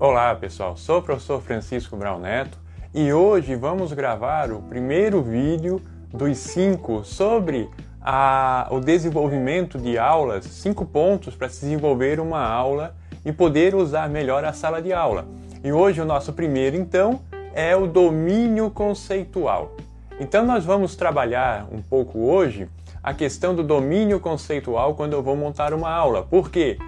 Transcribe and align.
Olá 0.00 0.32
pessoal, 0.32 0.76
sou 0.76 1.00
o 1.00 1.02
professor 1.02 1.42
Francisco 1.42 1.96
Brown 1.96 2.20
Neto 2.20 2.56
e 2.94 3.12
hoje 3.12 3.56
vamos 3.56 3.92
gravar 3.92 4.52
o 4.52 4.62
primeiro 4.62 5.20
vídeo 5.20 5.82
dos 6.14 6.38
cinco 6.38 7.04
sobre 7.04 7.68
a, 8.00 8.68
o 8.70 8.78
desenvolvimento 8.78 9.76
de 9.76 9.98
aulas, 9.98 10.44
cinco 10.44 10.84
pontos 10.84 11.34
para 11.34 11.48
se 11.48 11.62
desenvolver 11.62 12.20
uma 12.20 12.46
aula 12.46 12.94
e 13.24 13.32
poder 13.32 13.74
usar 13.74 14.08
melhor 14.08 14.44
a 14.44 14.52
sala 14.52 14.80
de 14.80 14.92
aula. 14.92 15.26
E 15.64 15.72
hoje 15.72 16.00
o 16.00 16.04
nosso 16.04 16.32
primeiro 16.32 16.76
então 16.76 17.18
é 17.52 17.74
o 17.74 17.88
domínio 17.88 18.70
conceitual. 18.70 19.74
Então 20.20 20.46
nós 20.46 20.64
vamos 20.64 20.94
trabalhar 20.94 21.66
um 21.72 21.82
pouco 21.82 22.20
hoje 22.20 22.68
a 23.02 23.12
questão 23.12 23.52
do 23.52 23.64
domínio 23.64 24.20
conceitual 24.20 24.94
quando 24.94 25.14
eu 25.14 25.24
vou 25.24 25.34
montar 25.34 25.74
uma 25.74 25.90
aula. 25.90 26.22
Por 26.22 26.52
quê? 26.52 26.78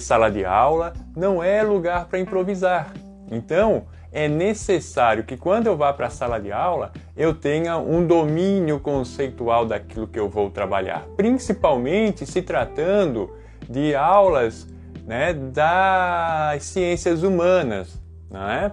Sala 0.00 0.30
de 0.30 0.44
aula 0.44 0.92
não 1.16 1.42
é 1.42 1.62
lugar 1.62 2.06
para 2.06 2.18
improvisar. 2.18 2.92
Então, 3.30 3.84
é 4.10 4.26
necessário 4.26 5.24
que 5.24 5.36
quando 5.36 5.66
eu 5.66 5.76
vá 5.76 5.92
para 5.92 6.06
a 6.06 6.10
sala 6.10 6.40
de 6.40 6.50
aula, 6.50 6.92
eu 7.16 7.34
tenha 7.34 7.76
um 7.76 8.06
domínio 8.06 8.80
conceitual 8.80 9.66
daquilo 9.66 10.06
que 10.06 10.18
eu 10.18 10.28
vou 10.28 10.50
trabalhar, 10.50 11.06
principalmente 11.16 12.24
se 12.24 12.40
tratando 12.40 13.30
de 13.68 13.94
aulas 13.94 14.66
né, 15.06 15.34
das 15.34 16.64
ciências 16.64 17.22
humanas, 17.22 18.00
né, 18.30 18.72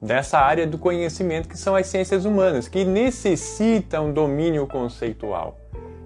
dessa 0.00 0.38
área 0.38 0.66
do 0.66 0.78
conhecimento 0.78 1.48
que 1.48 1.58
são 1.58 1.74
as 1.74 1.86
ciências 1.86 2.24
humanas, 2.24 2.68
que 2.68 2.84
necessitam 2.84 4.12
domínio 4.12 4.66
conceitual. 4.66 5.58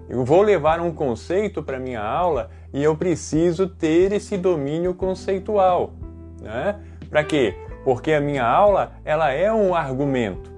Eu 0.09 0.25
vou 0.25 0.41
levar 0.41 0.81
um 0.81 0.91
conceito 0.91 1.63
para 1.63 1.79
minha 1.79 2.01
aula 2.01 2.49
e 2.73 2.83
eu 2.83 2.95
preciso 2.95 3.67
ter 3.67 4.11
esse 4.11 4.37
domínio 4.37 4.93
conceitual, 4.93 5.93
né? 6.41 6.79
Para 7.09 7.23
quê? 7.23 7.55
Porque 7.83 8.13
a 8.13 8.21
minha 8.21 8.45
aula 8.45 8.93
ela 9.03 9.31
é 9.31 9.51
um 9.51 9.75
argumento. 9.75 10.51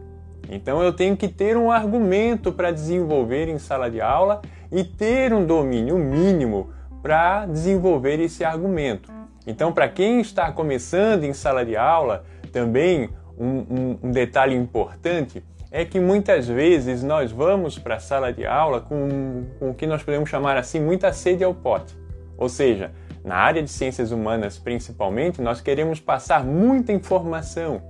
Então 0.49 0.83
eu 0.83 0.93
tenho 0.93 1.17
que 1.17 1.27
ter 1.27 1.57
um 1.57 1.71
argumento 1.71 2.51
para 2.51 2.71
desenvolver 2.71 3.47
em 3.47 3.57
sala 3.57 3.89
de 3.89 4.01
aula 4.01 4.41
e 4.71 4.83
ter 4.83 5.33
um 5.33 5.45
domínio 5.45 5.97
mínimo 5.97 6.69
para 7.01 7.45
desenvolver 7.45 8.19
esse 8.19 8.43
argumento. 8.43 9.11
Então, 9.45 9.73
para 9.73 9.89
quem 9.89 10.21
está 10.21 10.51
começando 10.51 11.25
em 11.25 11.33
sala 11.33 11.65
de 11.65 11.75
aula, 11.75 12.23
também 12.51 13.09
um, 13.37 13.47
um, 13.47 13.99
um 14.03 14.11
detalhe 14.11 14.55
importante 14.55 15.43
é 15.69 15.83
que 15.83 15.99
muitas 15.99 16.47
vezes 16.47 17.03
nós 17.03 17.31
vamos 17.31 17.77
para 17.77 17.95
a 17.95 17.99
sala 17.99 18.31
de 18.31 18.45
aula 18.45 18.79
com, 18.79 19.43
com 19.59 19.71
o 19.71 19.73
que 19.73 19.87
nós 19.87 20.03
podemos 20.03 20.29
chamar 20.29 20.55
assim 20.55 20.79
muita 20.79 21.11
sede 21.11 21.43
ao 21.43 21.53
pote. 21.53 21.97
Ou 22.37 22.49
seja, 22.49 22.91
na 23.23 23.35
área 23.35 23.63
de 23.63 23.69
ciências 23.69 24.11
humanas 24.11 24.57
principalmente, 24.57 25.41
nós 25.41 25.61
queremos 25.61 25.99
passar 25.99 26.43
muita 26.43 26.91
informação. 26.91 27.81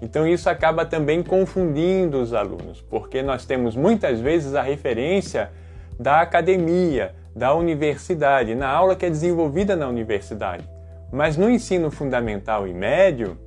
Então 0.00 0.26
isso 0.26 0.50
acaba 0.50 0.84
também 0.84 1.22
confundindo 1.22 2.20
os 2.20 2.34
alunos, 2.34 2.80
porque 2.82 3.22
nós 3.22 3.44
temos 3.44 3.76
muitas 3.76 4.20
vezes 4.20 4.54
a 4.54 4.62
referência 4.62 5.50
da 5.98 6.20
academia, 6.20 7.14
da 7.36 7.54
universidade, 7.54 8.54
na 8.54 8.68
aula 8.68 8.96
que 8.96 9.06
é 9.06 9.10
desenvolvida 9.10 9.76
na 9.76 9.86
universidade. 9.88 10.68
Mas 11.12 11.36
no 11.36 11.48
ensino 11.48 11.90
fundamental 11.90 12.66
e 12.66 12.72
médio, 12.72 13.38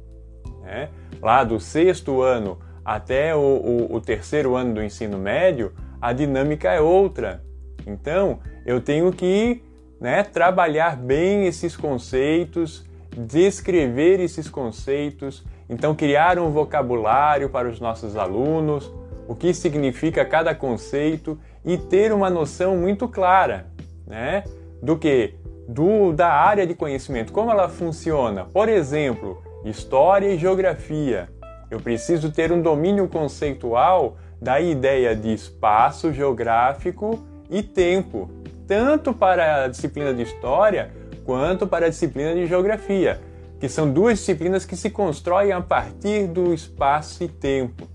né, 0.61 0.89
lá 1.21 1.43
do 1.43 1.59
sexto 1.59 2.21
ano 2.21 2.59
até 2.85 3.35
o, 3.35 3.39
o, 3.39 3.95
o 3.95 3.99
terceiro 3.99 4.55
ano 4.55 4.75
do 4.75 4.83
ensino 4.83 5.17
médio, 5.17 5.73
a 5.99 6.13
dinâmica 6.13 6.71
é 6.71 6.79
outra. 6.79 7.43
Então, 7.85 8.39
eu 8.65 8.79
tenho 8.79 9.11
que 9.11 9.64
né, 9.99 10.23
trabalhar 10.23 10.95
bem 10.95 11.45
esses 11.45 11.75
conceitos, 11.75 12.85
descrever 13.15 14.19
esses 14.19 14.49
conceitos, 14.49 15.43
então 15.69 15.95
criar 15.95 16.37
um 16.37 16.51
vocabulário 16.51 17.49
para 17.49 17.69
os 17.69 17.79
nossos 17.79 18.15
alunos, 18.15 18.91
o 19.27 19.35
que 19.35 19.53
significa 19.53 20.23
cada 20.25 20.53
conceito 20.53 21.39
e 21.63 21.77
ter 21.77 22.11
uma 22.11 22.29
noção 22.29 22.77
muito 22.77 23.07
clara, 23.07 23.67
né, 24.05 24.43
do 24.81 24.97
que 24.97 25.33
do 25.67 26.13
da 26.13 26.31
área 26.31 26.67
de 26.67 26.75
conhecimento, 26.75 27.33
como 27.33 27.49
ela 27.49 27.67
funciona. 27.67 28.45
Por 28.45 28.69
exemplo, 28.69 29.41
história 29.63 30.27
e 30.27 30.37
geografia. 30.37 31.27
Eu 31.71 31.79
preciso 31.79 32.31
ter 32.31 32.51
um 32.51 32.61
domínio 32.61 33.07
conceitual 33.07 34.17
da 34.39 34.59
ideia 34.59 35.15
de 35.15 35.33
espaço 35.33 36.13
geográfico 36.13 37.19
e 37.49 37.63
tempo, 37.63 38.29
tanto 38.67 39.13
para 39.13 39.65
a 39.65 39.67
disciplina 39.67 40.13
de 40.13 40.23
história 40.23 40.91
quanto 41.23 41.65
para 41.65 41.87
a 41.87 41.89
disciplina 41.89 42.33
de 42.33 42.45
geografia, 42.45 43.19
que 43.59 43.67
são 43.67 43.91
duas 43.91 44.19
disciplinas 44.19 44.65
que 44.65 44.75
se 44.75 44.89
constroem 44.89 45.51
a 45.51 45.61
partir 45.61 46.27
do 46.27 46.53
espaço 46.53 47.23
e 47.23 47.27
tempo. 47.27 47.87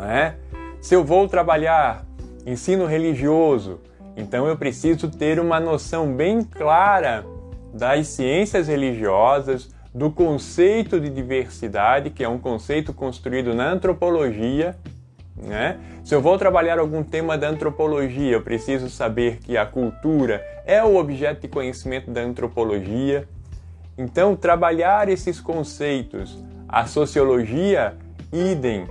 É? 0.00 0.34
Se 0.80 0.94
eu 0.94 1.04
vou 1.04 1.28
trabalhar 1.28 2.04
ensino 2.46 2.86
religioso, 2.86 3.80
então 4.16 4.46
eu 4.46 4.56
preciso 4.56 5.10
ter 5.10 5.38
uma 5.38 5.60
noção 5.60 6.14
bem 6.14 6.42
clara 6.42 7.24
das 7.72 8.08
ciências 8.08 8.68
religiosas, 8.68 9.70
do 9.94 10.10
conceito 10.10 10.98
de 10.98 11.10
diversidade, 11.10 12.10
que 12.10 12.24
é 12.24 12.28
um 12.28 12.38
conceito 12.38 12.92
construído 12.92 13.54
na 13.54 13.70
antropologia. 13.70 14.76
Né? 15.36 15.78
Se 16.04 16.14
eu 16.14 16.20
vou 16.20 16.36
trabalhar 16.36 16.78
algum 16.78 17.02
tema 17.02 17.38
da 17.38 17.48
antropologia, 17.48 18.32
eu 18.32 18.42
preciso 18.42 18.90
saber 18.90 19.38
que 19.38 19.56
a 19.56 19.64
cultura 19.64 20.44
é 20.66 20.82
o 20.82 20.96
objeto 20.96 21.42
de 21.42 21.48
conhecimento 21.48 22.10
da 22.10 22.20
antropologia. 22.20 23.28
Então, 23.96 24.36
trabalhar 24.36 25.08
esses 25.08 25.40
conceitos, 25.40 26.42
a 26.68 26.86
sociologia, 26.86 27.96
idem. 28.32 28.86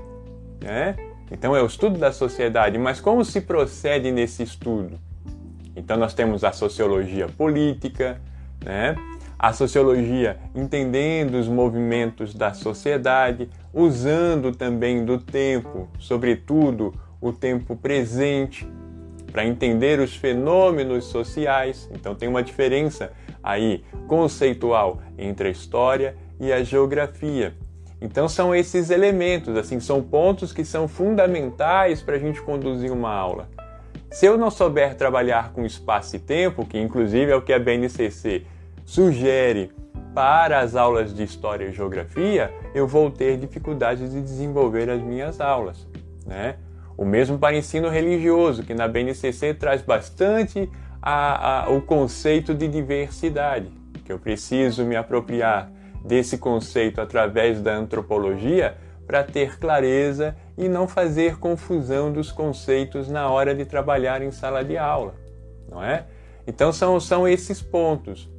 Né? 0.62 0.96
Então, 1.32 1.56
é 1.56 1.62
o 1.62 1.66
estudo 1.66 1.98
da 1.98 2.12
sociedade, 2.12 2.78
mas 2.78 3.00
como 3.00 3.24
se 3.24 3.42
procede 3.42 4.12
nesse 4.12 4.44
estudo? 4.44 5.00
Então, 5.76 5.98
nós 5.98 6.14
temos 6.14 6.44
a 6.44 6.52
sociologia 6.52 7.28
política, 7.28 8.20
né? 8.64 8.96
A 9.42 9.54
sociologia 9.54 10.38
entendendo 10.54 11.34
os 11.34 11.48
movimentos 11.48 12.32
da 12.32 12.54
sociedade, 12.54 13.50
usando 13.74 14.52
também 14.52 15.04
do 15.04 15.18
tempo, 15.18 15.90
sobretudo 15.98 16.94
o 17.20 17.34
tempo 17.34 17.76
presente, 17.76 18.72
para 19.32 19.44
entender 19.44 20.00
os 20.00 20.16
fenômenos 20.16 21.06
sociais. 21.06 21.90
Então 21.92 22.14
tem 22.14 22.30
uma 22.30 22.44
diferença 22.44 23.14
aí 23.42 23.84
conceitual 24.08 25.02
entre 25.18 25.48
a 25.48 25.52
história 25.52 26.16
e 26.40 26.54
a 26.54 26.64
geografia. 26.64 27.56
Então 28.00 28.30
são 28.30 28.54
esses 28.54 28.92
elementos, 28.92 29.58
assim, 29.58 29.80
são 29.80 30.04
pontos 30.04 30.54
que 30.54 30.64
são 30.64 30.88
fundamentais 30.88 32.00
para 32.00 32.16
a 32.16 32.20
gente 32.20 32.40
conduzir 32.44 32.92
uma 32.92 33.12
aula. 33.12 33.50
Se 34.12 34.28
eu 34.28 34.38
não 34.38 34.52
souber 34.52 34.94
trabalhar 34.94 35.52
com 35.52 35.66
espaço 35.66 36.16
e 36.16 36.20
tempo, 36.20 36.64
que 36.64 36.78
inclusive 36.78 37.32
é 37.32 37.36
o 37.36 37.42
que 37.42 37.54
a 37.54 37.58
BNCC 37.58 38.46
sugere 38.92 39.72
para 40.14 40.60
as 40.60 40.76
aulas 40.76 41.14
de 41.14 41.24
História 41.24 41.64
e 41.64 41.72
Geografia, 41.72 42.54
eu 42.76 42.86
vou 42.86 43.10
ter 43.10 43.38
dificuldades 43.38 44.12
de 44.12 44.22
desenvolver 44.22 44.90
as 44.90 45.02
minhas 45.02 45.40
aulas. 45.40 45.88
Né? 46.26 46.58
O 46.98 47.06
mesmo 47.06 47.40
para 47.40 47.56
ensino 47.56 47.88
religioso, 47.88 48.64
que 48.64 48.74
na 48.74 48.90
BNCC 48.90 49.54
traz 49.54 49.82
bastante 49.82 50.70
a, 51.02 51.64
a, 51.64 51.70
o 51.70 51.82
conceito 51.82 52.54
de 52.54 52.68
diversidade, 52.68 53.72
que 54.04 54.12
eu 54.12 54.20
preciso 54.20 54.84
me 54.84 54.98
apropriar 54.98 55.72
desse 56.04 56.38
conceito 56.38 57.00
através 57.00 57.62
da 57.62 57.74
antropologia 57.74 58.76
para 59.08 59.24
ter 59.24 59.58
clareza 59.58 60.36
e 60.58 60.68
não 60.68 60.86
fazer 60.86 61.40
confusão 61.40 62.12
dos 62.12 62.30
conceitos 62.30 63.08
na 63.08 63.30
hora 63.30 63.56
de 63.56 63.64
trabalhar 63.64 64.22
em 64.22 64.32
sala 64.32 64.66
de 64.66 64.78
aula, 64.78 65.16
não 65.70 65.82
é? 65.82 66.08
Então 66.46 66.74
são, 66.74 67.00
são 67.00 67.26
esses 67.26 67.62
pontos. 67.62 68.30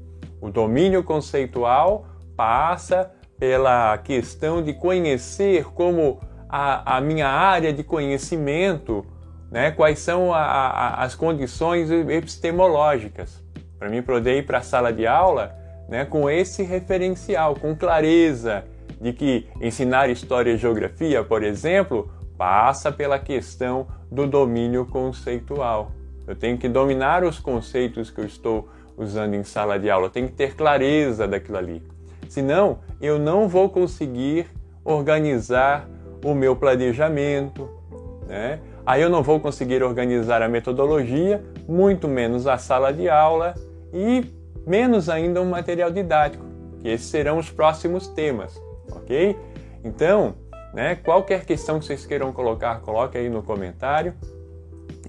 O 0.43 0.51
domínio 0.51 1.05
conceitual 1.05 2.05
passa 2.37 3.13
pela 3.39 3.97
questão 3.99 4.61
de 4.61 4.75
conhecer 4.75 5.67
como 5.67 6.21
a, 6.49 6.97
a 6.97 7.01
minha 7.01 7.29
área 7.29 7.73
de 7.73 7.85
conhecimento, 7.85 9.07
né, 9.53 9.71
quais 9.71 10.01
são 10.01 10.35
a, 10.35 10.41
a, 10.41 11.05
as 11.05 11.15
condições 11.15 11.93
epistemológicas, 11.93 13.41
para 13.79 13.89
mim 13.89 14.03
poder 14.03 14.39
ir 14.39 14.47
para 14.47 14.59
a 14.59 14.63
sala 14.63 14.93
de 14.93 15.07
aula 15.07 15.55
né, 15.89 16.05
com 16.05 16.29
esse 16.29 16.65
referencial, 16.65 17.55
com 17.55 17.77
clareza 17.77 18.65
de 19.01 19.13
que 19.13 19.47
ensinar 19.61 20.11
história 20.11 20.51
e 20.51 20.57
geografia, 20.57 21.23
por 21.23 21.45
exemplo, 21.45 22.11
passa 22.37 22.91
pela 22.91 23.17
questão 23.17 23.87
do 24.11 24.27
domínio 24.27 24.87
conceitual. 24.87 25.93
Eu 26.27 26.35
tenho 26.35 26.59
que 26.59 26.69
dominar 26.69 27.23
os 27.23 27.39
conceitos 27.39 28.11
que 28.11 28.21
eu 28.21 28.25
estou 28.25 28.69
usando 29.03 29.35
em 29.35 29.43
sala 29.43 29.79
de 29.79 29.91
aula. 29.91 30.09
tem 30.09 30.27
que 30.27 30.33
ter 30.33 30.55
clareza 30.55 31.27
daquilo 31.27 31.59
ali. 31.59 31.83
Senão, 32.29 32.79
eu 33.01 33.19
não 33.19 33.49
vou 33.49 33.69
conseguir 33.69 34.47
organizar 34.85 35.89
o 36.25 36.35
meu 36.35 36.57
planejamento, 36.57 37.69
né? 38.27 38.61
Aí 38.85 39.03
eu 39.03 39.11
não 39.11 39.23
vou 39.23 39.39
conseguir 39.39 39.83
organizar 39.83 40.43
a 40.43 40.49
metodologia, 40.49 41.43
muito 41.69 42.09
menos 42.09 42.47
a 42.47 42.59
sala 42.59 42.93
de 42.93 43.09
aula 43.09 43.55
e 43.93 44.25
menos 44.67 45.09
ainda 45.09 45.41
o 45.41 45.45
um 45.45 45.51
material 45.51 45.91
didático, 45.91 46.45
que 46.81 46.89
esses 46.89 47.07
serão 47.07 47.39
os 47.39 47.51
próximos 47.51 48.09
temas, 48.09 48.61
ok? 48.91 49.37
Então, 49.85 50.35
né, 50.73 50.97
qualquer 50.97 51.45
questão 51.45 51.79
que 51.79 51.85
vocês 51.85 52.07
queiram 52.07 52.33
colocar, 52.33 52.81
coloque 52.81 53.19
aí 53.19 53.29
no 53.29 53.43
comentário. 53.43 54.15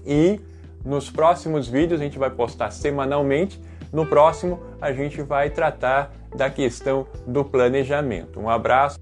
E 0.04 0.40
nos 0.84 1.10
próximos 1.10 1.66
vídeos, 1.66 2.00
a 2.00 2.04
gente 2.04 2.18
vai 2.18 2.30
postar 2.30 2.70
semanalmente, 2.70 3.60
no 3.94 4.04
próximo, 4.04 4.58
a 4.80 4.92
gente 4.92 5.22
vai 5.22 5.50
tratar 5.50 6.12
da 6.34 6.50
questão 6.50 7.06
do 7.24 7.44
planejamento. 7.44 8.40
Um 8.40 8.50
abraço. 8.50 8.98